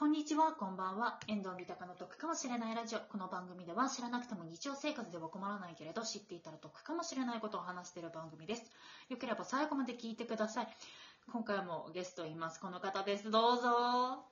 [0.00, 1.20] こんにちは、こんばんは。
[1.26, 3.00] 遠藤三鷹の得かもしれないラジオ。
[3.00, 8.62] この番組では知らなくても日常生活では困らないけれど、知っていたら得かもしれないことを話している番組です。
[9.10, 10.68] よければ最後まで聞いてください。
[11.30, 12.60] 今回もゲストいます。
[12.60, 13.30] この方です。
[13.30, 14.24] どうぞ。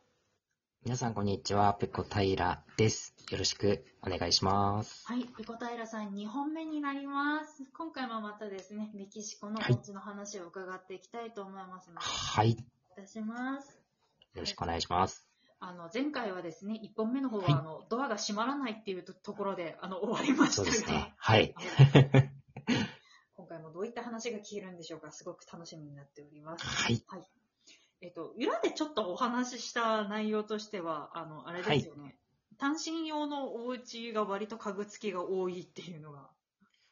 [0.87, 1.75] 皆さん、こんにちは。
[1.75, 3.15] ペコ平です。
[3.31, 5.07] よろしくお願いします。
[5.07, 7.63] はい、ピコタイラさん2本目になります。
[7.77, 12.53] 今回もまたですね、メキシコのはいお家の話を伺っていきたいと思いますので、はい。
[12.53, 12.57] いい
[12.97, 13.79] たします。
[14.39, 15.28] ろしくお願いします。
[15.61, 21.15] あの、前回はですね、1本目の方は、はいあの、ドアが閉まらないっていうとところで、あの、終わりましたが、ね。
[21.19, 21.55] はい。
[23.35, 26.67] 今回もどういった話が聞けるんでしょうか、すごく楽しみになっております。
[26.67, 27.03] はい。
[28.01, 32.17] えっと、裏でちょっとお話しした内容としては、あの、あれですよね、
[32.59, 36.31] 単身用のお家が割と家具付きが多いっていうのが。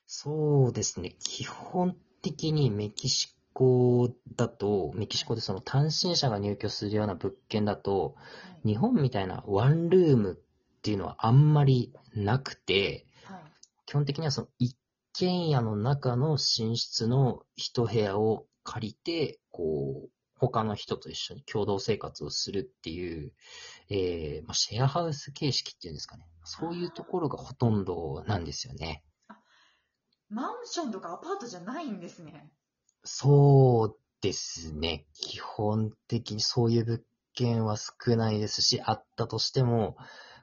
[0.06, 1.16] そうですね。
[1.20, 8.22] 基本的にメキシコだと、メキシコでその単身者が入居するような物件だと、は
[8.62, 8.68] い。
[8.68, 13.40] 日本みたいなワンルームっていうのはあんまりなくて、はい。
[13.86, 14.76] 基本的にはその一
[15.14, 23.32] 軒家の中の寝室の一部屋を借りて、こう、他の人と一緒に共同生活をするっていう、
[23.88, 26.26] えーまあ、シェアハウス形式っていうんですかね。
[26.44, 29.02] そういうところがほとんどなんですよね。
[30.28, 32.52] マンションとかアパートじゃないんですね。
[33.06, 35.06] そうですね。
[35.14, 37.02] 基本的にそういう物
[37.34, 39.96] 件は少ないですし、あったとしても、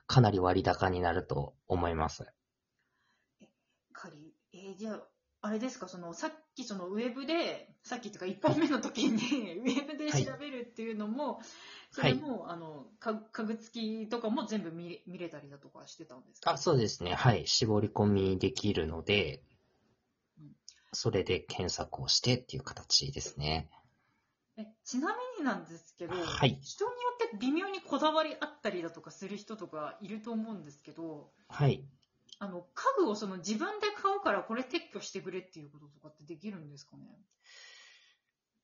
[0.07, 2.25] かなり割高になると思います。
[3.93, 4.77] 借り、えー？
[4.77, 5.03] じゃあ、
[5.41, 11.41] あれですか、その、さっきそのウェブで、さっきとか一本目の時に、 ウェブで調べるっていうのも、
[11.91, 16.51] それも、あの、か家具付きとかも全部見れ見れたりだとかしてたんですか？
[16.51, 17.13] あ、そうですね。
[17.13, 17.45] はい。
[17.45, 19.52] 絞り込みできるのでうん、
[20.93, 23.69] それで検索をしてっていう形ですね。
[24.55, 31.83] えちなみになんですけど、はい人によって微妙にこだわりあったりだとかする人とかいると思うんですけど、はい。
[32.39, 37.03] あの、家具をその自分で買うからこれ撤去してくれっていうこととかってできるんですかね？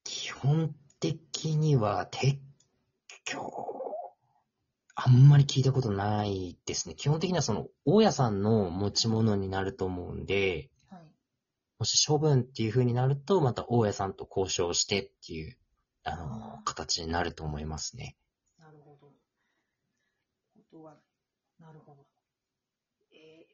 [0.03, 2.37] 基本的には撤
[3.25, 3.95] 去、
[4.95, 6.95] あんまり聞いたことないですね。
[6.95, 10.71] 基本的にはその、大家さんの持ち物になると思うんで、はい。
[11.79, 15.57] もし処分っていう風になると、また大家さんと交渉してっていう、
[16.03, 18.17] あの、形になると思いますね。
[18.59, 19.07] なるほど。
[19.07, 19.13] こ
[20.69, 20.95] とは、
[21.59, 22.05] なるほど。
[23.11, 23.47] え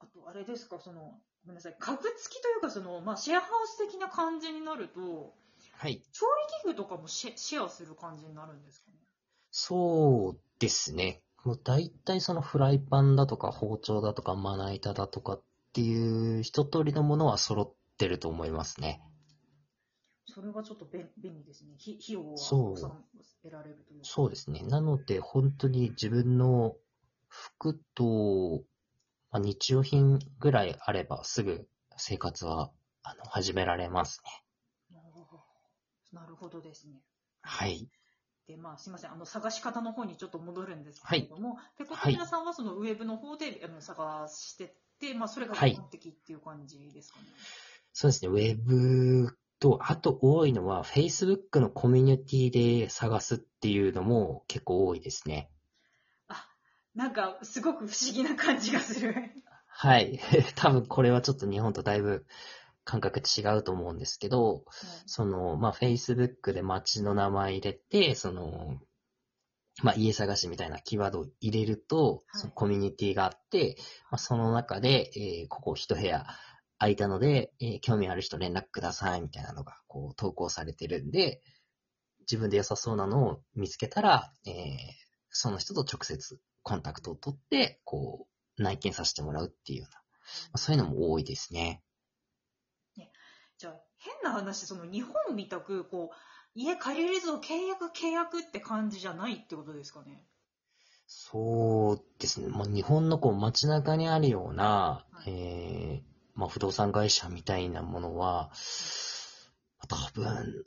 [0.00, 5.34] ー、あと、あれですか、その、ごめんなさい、家具付きというか、その、まあ、シェアハウス的な感じになると、
[5.72, 6.02] はい。
[6.12, 6.26] 調
[6.64, 8.96] 理器具とかもシェシェアする感じになるんですかね？
[9.50, 11.22] そうですね。
[11.44, 15.42] もう大体そのフライパンだとか包丁だとかまな板だとかっ
[15.72, 19.02] ていう一通りのものは揃ってると思いますね。
[20.26, 21.74] それがちょっと便便利ですね。
[21.76, 23.04] ひ費用はそう抑
[23.44, 24.04] えられるというか。
[24.04, 24.62] そうですね。
[24.62, 26.76] なので本当に自分の
[27.28, 28.62] 服と、
[29.30, 32.70] まあ、日用品ぐらいあればすぐ生活は
[33.02, 34.44] あの始められますね。
[34.92, 36.60] なるほど。
[36.60, 37.00] ですね。
[37.42, 37.88] はい。
[38.46, 39.12] で、まあ、すいません。
[39.12, 44.76] あの、探し方の方にちょっと戻るんですけれども、ペコティアさんはそのウェブの方で、あの探して、
[45.14, 47.26] まあ、それが基本的っていう感じですかね。
[47.92, 48.30] そうですね。
[48.30, 52.50] ウェブと、あと多いのは Facebook のコミュニティ
[52.80, 55.50] で探すっていうのも結構多いですね。
[56.94, 59.14] なんか、すごく不思議な感じがする。
[59.68, 60.18] はい。
[60.56, 62.26] 多分これはちょっと日本とだいぶ
[62.84, 64.64] 感覚違うと思うんですけど、
[65.06, 68.80] その、まあ、Facebook で街の名前入れて、その、
[69.82, 73.76] まあ、家探しみたいなキーワードを入れると、はいそのコミュニティがあって、
[74.10, 76.26] まあ、その中で、えーここ一部屋
[76.78, 81.42] 空いたので、えー興味ある人連絡くださいみたいなのが、こう、投稿されてるんで、
[82.20, 84.54] 自分で良さそうなのを見つけたら、えー
[85.32, 88.26] その人と直接コンタクトを取って、こ
[88.58, 90.02] う、内見させてもらうっていうような、ま
[90.54, 91.82] あ、そういうのも多いですね。
[93.60, 96.16] じゃあ、変な話、その日本みたく、こう、
[96.54, 100.26] 家借りるぞ、契約、契約って感じじゃないってことですかね。
[101.06, 102.48] そうですね。
[102.48, 108.52] まあ、日本のこう街中にあるような、はいえーまあ、不動産会社みたいなものは、
[109.88, 110.64] 多分、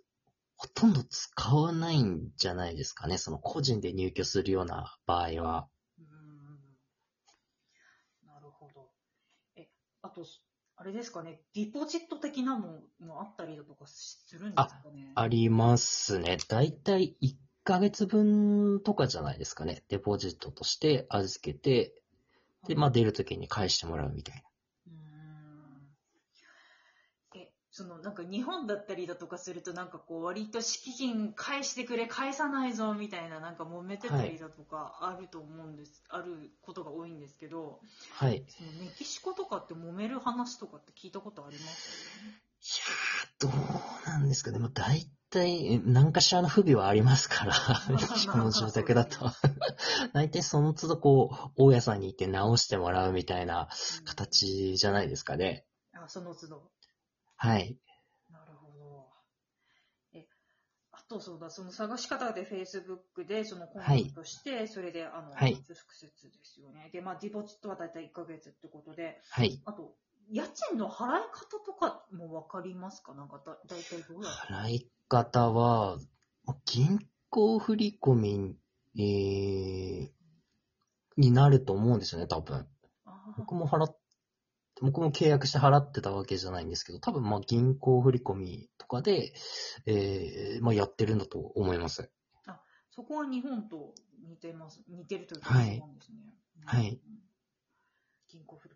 [0.58, 3.18] ほとんど使わないんじゃないですかね。
[3.18, 5.68] その個人で入居するような場合は。
[5.98, 6.78] うーん。
[8.28, 8.90] なるほど。
[9.56, 9.68] え、
[10.02, 10.26] あと、
[10.84, 15.14] あれですかね、ディポジット的なものもあったりだとかするんですかね。
[15.16, 16.36] ありますね。
[16.50, 19.86] だいたい1ヶ月分とかじゃないですかね。
[19.88, 21.94] デポジットとして預けて、
[22.68, 24.42] で、まあ出るときに返してもらうみたいな。
[24.88, 24.94] うー
[27.38, 27.42] ん。
[27.42, 37.80] え、そのなんか日本だったりだとかするとなんかこう割と敷金返してくれ返さないぞみたいななんか揉めてたりだとかあると思うんです、あることが多いんですけど
[38.12, 38.44] はい。
[38.48, 43.64] そのメキシコとかって揉める話とかって聞いたことありますいやー、ど
[44.06, 44.60] うなんですかね。
[44.60, 47.54] もう大体、え何かしらの不備はありますから、
[47.90, 49.32] メキシコの住宅だと。
[50.14, 53.68] 大体その都度こう、大家さんに行って直してもらうみたいな
[54.00, 55.66] うん形じゃないですかね。
[55.94, 56.73] あその都度
[57.44, 57.78] はい。
[58.32, 59.10] なるほど。
[60.14, 60.26] え、
[60.94, 66.90] あとそうだ、その探し方で Facebook でそのコンタクトして、それであの、はい直接ですよね。
[66.94, 69.62] で、まあディポジットはだいたい1ヶ月ってことで、はい。
[69.66, 69.94] あと、
[70.32, 73.14] 家賃の払い方とかもわかりますか？
[73.14, 75.98] なんかだ、だいたいどうや払い方は、
[76.66, 76.98] 銀
[77.30, 78.58] 行振り込み、
[78.96, 80.12] えー、
[81.18, 82.70] になると思うんですよね、多分。
[83.38, 83.98] 僕も払っ、
[84.82, 89.34] 僕も契約して払ってたわけじゃないんですけど、多分まあ銀行振り込みとかで、
[89.86, 92.12] えー、まあやってるんだと思います。
[92.96, 93.96] そこは日本と
[94.30, 94.84] 似てます。
[94.88, 96.18] 似てるというか、はいそうなんですね。
[96.66, 97.00] はいうん。
[98.30, 98.70] 銀行振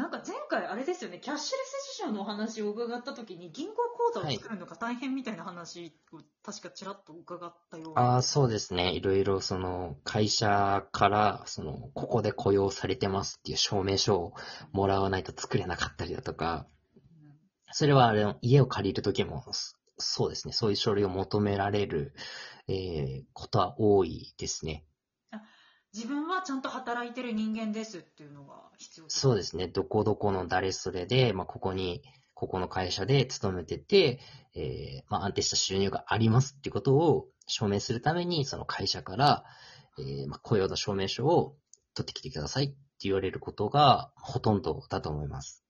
[0.00, 8.00] なんか前回あれですよね、キャッシュレス事情のお話を伺ったときに、銀行口座を作るのが大変みたいな話を確かちらっと伺ったような。
[8.00, 8.92] ああ、そうですね。
[8.94, 14.32] いろいろその会社から、その、ここで雇用されてますっていう証明書を
[14.72, 17.00] もらわないと作れなかったりだとか、うん
[17.72, 20.54] それはあれの家を借りるときも、そそうですね。
[20.54, 22.14] そういう書類を求められる、
[22.66, 24.86] えー、ことは多いですね。
[25.92, 29.66] 自分はちゃんと働いてる人間ですっていうのが必要そうですね。
[29.66, 32.02] どこどこの誰それで、まあ、ここに、
[32.34, 34.20] ここの会社で勤めてて、
[34.54, 39.44] えーまあ、安定した収入がありますっていうことを証明するために、その会社から、
[39.98, 41.56] えーまあ、雇用の証明書を
[41.94, 45.64] 取ってきてくださいって言われることがほとんどだと思います。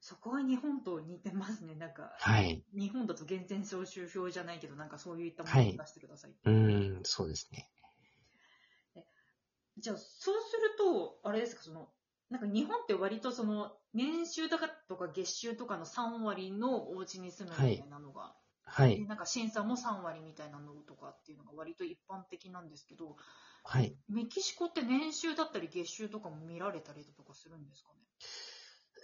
[0.00, 1.76] そこは日本と似てますね。
[1.76, 2.64] なんか、はい。
[2.76, 6.32] 日本だと源泉徴収票じゃないけど、なんかそういったものを出してください。
[6.44, 7.68] うーん、そうですね。
[9.78, 11.88] じゃあ、そうすると、あれですか、その、
[12.30, 18.34] なんか日本って割とその、年収とかとか月収とかの3割のお家に住むみたいなのが、
[18.64, 19.04] ではい。
[19.06, 23.16] なんか審査も3割みたいなのとかっていうのが割と一般的なんですけど、
[23.64, 23.96] はい。
[24.08, 27.98] メキシコって年収だったり月収とかも見られたりだとかするんですかね？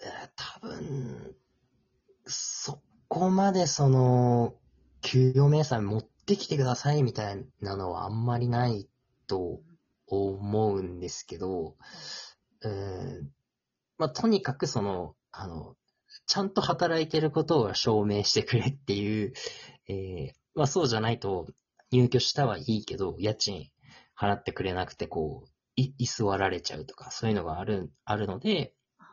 [0.05, 1.37] えー多分、
[2.27, 4.55] そこまでその、
[5.01, 8.89] 給与明細持ってきてくださいみたいなのはあんまりない
[9.27, 9.61] と
[10.09, 11.77] 思うんですけど、
[12.63, 13.31] うーん
[13.99, 15.77] まあ、とにかくその、あの、
[16.27, 19.33] ちゃんと働いてることを証明してくれっていう、
[19.89, 21.47] えーまあそうじゃないと
[21.93, 23.71] 入居したはいいけど、家賃
[24.19, 29.05] 払ってくれなくてこう、い居座られちゃうとか、そういうのがある、あるので、あ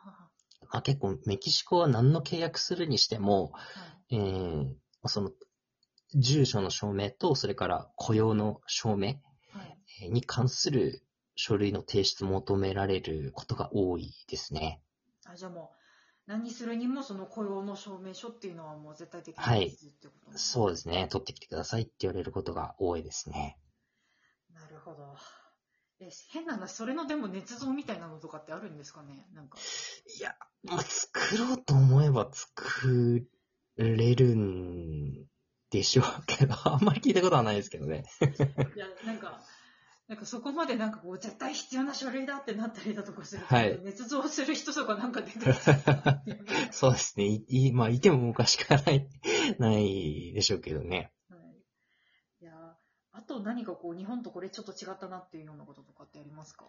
[0.72, 3.60] まあ、結構メキシコは何の契約するにしても、は
[4.10, 4.16] い。
[4.16, 4.72] えーま
[5.04, 5.30] あその、
[6.14, 9.14] 住所の証明と、それから雇用の証明
[10.10, 11.02] に関する
[11.34, 14.80] 書類の提出求められることが多いですね。
[15.26, 15.72] あじゃあも
[16.26, 21.08] う、何するにもその雇用の証明書っていうのはもう絶対的にはい必須ってことなんですねそうですね。
[21.10, 23.58] 取ってきてくださいって言われることが多いですね。
[24.52, 25.14] なるほど。
[26.00, 29.26] え、変な話、それのでも捏造みたいなのとかってあるんですかね？
[29.34, 29.58] なんか。
[30.18, 30.34] いや、
[30.64, 33.26] まあ、作ろうと思えば作
[33.76, 35.26] れるん
[35.70, 38.04] でしょうけど、あんまり聞いたことはないですけどね。
[38.74, 39.40] いや、なんか、
[40.08, 46.22] なんかそこまでなんかこう、絶対必要な書類だってなったりだとかすると、はい捏造する人とかなんか出てきちゃ
[46.70, 47.24] そうですね。
[47.24, 49.08] い、いまあ、いてもおかしくはない、
[49.58, 51.12] ないでしょうけどね。
[51.28, 51.40] はい。
[52.40, 52.76] いや、
[53.10, 56.66] あと何かこう、日本とこれちょっと違ったなっていうようなこととかってありますか？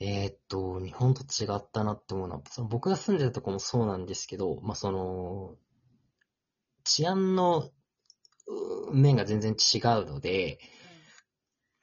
[0.00, 5.56] えーっと、日本と違ったなって思うのは、その僕が住んでるとこもそうなんですけど、まあ、その、
[6.82, 7.70] 治安の
[8.48, 10.58] う面が全然違うので、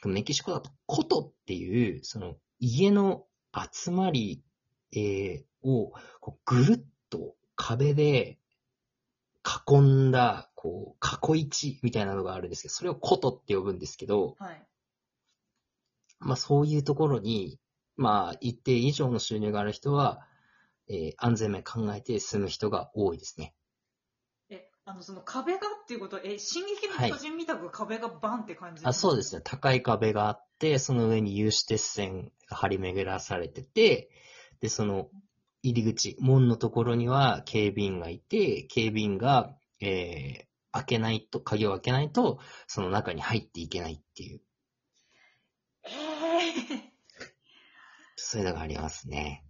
[0.06, 3.26] メキシコだとコトっていう、その家の
[3.74, 4.44] 集まり、
[4.94, 8.38] えーをこうぐるっと壁で
[9.70, 14.68] 囲んだ、こう、囲い地みたいなのがあるんですけど、それをコトって呼ぶんですけど、はい。
[16.20, 17.60] まあそういうところに、
[17.96, 20.28] まあ一定以上の収入がある人は、
[20.90, 23.54] えー安全面考えて住む人が多いですね。
[24.88, 29.42] え、あの、その壁がっていうことは、え、進撃の巨人みたく壁がバンって感じあそうですね。。
[29.44, 34.10] 高い壁があって、その上に有刺鉄線が張り巡らされてて、
[34.62, 35.10] で、その
[35.64, 44.42] 入り口、門のところには警備員がいて、警備員が、えー開けないと、鍵を開けないと、その中に入っていけないっていう、
[45.84, 45.92] えー、
[48.16, 49.44] そういうのがありますね。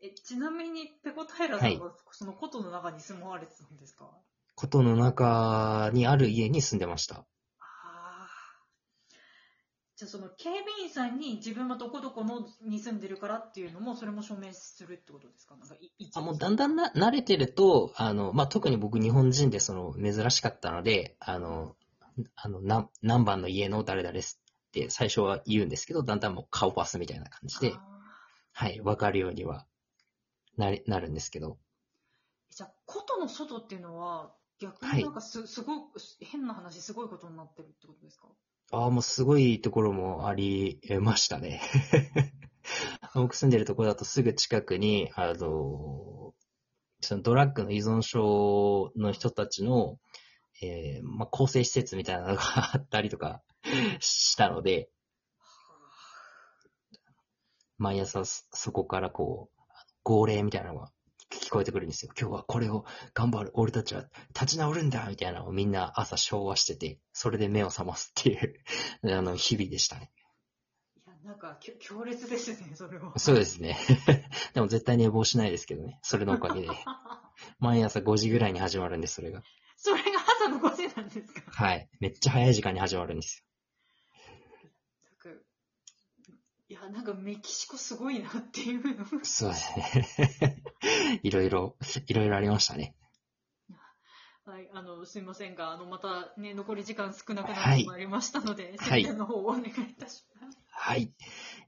[0.00, 4.10] え、ちなみに、ペコ平さんは、その琴の中に住まわれてたんですか？
[4.60, 7.14] ことの中にある家に住んでました。
[7.16, 7.24] あ
[7.60, 8.28] あ。
[9.96, 15.56] じゃあその警備員さんに自分はどこどこのに住んでるからっていうのも、それも証明するってことですか？
[15.56, 21.74] なんかいあもうだんだんな慣れてると、あの、まあ、特に僕日本人でその珍しかったので、あの、
[22.36, 27.80] あの、何何番の家の誰々ですって最初は言うんですけど、だんだんもう顔パスみたいな感じで、あ
[28.52, 29.64] はい、わかるようには
[30.58, 35.78] なりなるんですけど、ーじゃあ、琴の外っていうのは、逆になんかす,、すごい、
[36.20, 38.28] 変な話、すごいことになってるってことですか？
[38.72, 41.60] ああ、もうすごいところもありましたね。
[43.14, 46.34] 僕住んでるところだとすぐ近くに、あの、
[47.00, 49.98] そのドラッグの依存症の人たちの、
[50.62, 52.42] えーまあ、構成施設みたいなのが
[52.74, 53.42] あったりとか
[53.98, 54.90] したので、
[57.78, 59.60] 毎朝そそこからこう、
[60.04, 60.92] 号令みたいなのが
[61.50, 62.12] 聞こえてくるんですよ。
[62.16, 64.04] 今日はこれを頑張る、俺たちは
[64.34, 68.54] 立ち直るんだみたいなのをみんな朝昭和してて、それで目を覚ますっていう、
[69.18, 70.12] あの、日々でしたね。
[70.96, 73.18] いや、なんか、強烈ですね、それは。
[73.18, 73.76] そうですね。
[74.54, 75.98] でも絶対寝坊しないですけどね。
[76.02, 76.68] それのおかげで。
[77.58, 79.42] 毎朝5時ぐらいに始まるんで、それが。
[79.76, 81.42] それが朝の5時なんですか？
[81.50, 81.88] はい。
[81.98, 83.44] めっちゃ早い時間に始まるんです
[85.24, 85.40] なんか
[86.68, 88.90] いや、なんかメキシコすごいなっていうの。
[88.90, 89.24] よ。
[89.24, 90.14] そうです
[90.44, 90.59] ね。
[91.22, 91.76] いろいろ、
[92.06, 92.94] いろいろありましたね。
[94.46, 100.58] はい、あの、すいませんが、あの、またね、残り時間少なくなはいってまいりましたので、はい宣伝の方をお願いいたします。
[100.70, 101.12] はい。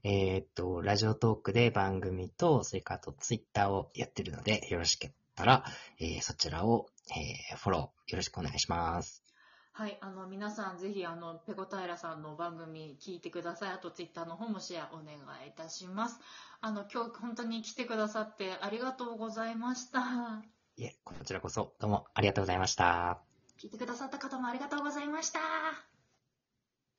[0.03, 5.65] えーっと、ラジオトークで番組と、それからあとツイッターをやってるので、よろしかったら、
[5.99, 9.23] えーそちらを、えーフォローよろしくお願いします。
[9.75, 13.71] はい、あの、皆さんぜひ、あの、ペコタイラさんの番組聞いてください。
[13.71, 15.15] あと、ツイッターの方もシェアお願
[15.45, 16.19] いいたします。
[16.61, 20.43] あの、今日本当に来てくださってありがとうございました。
[20.77, 23.19] いえ、こちらこそどうもありがとうございました。
[23.59, 25.92] 聞いてくださった方もありがとうございました。